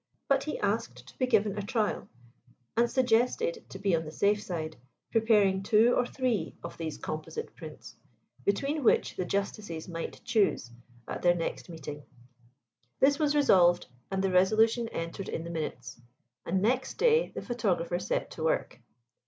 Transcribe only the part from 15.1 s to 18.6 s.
in the minutes; and next day the photographer set to